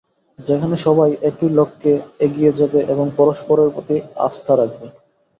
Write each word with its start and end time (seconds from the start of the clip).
যেখানে 0.39 0.75
সবাই 0.85 1.11
একই 1.29 1.49
লক্ষ্যে 1.51 1.93
এগিয়ে 2.25 2.51
যাবে 2.59 2.79
এবং 2.93 3.05
পরস্পরের 3.17 3.69
প্রতি 3.75 3.95
আস্থা 4.25 4.53
রাখবে। 4.55 4.87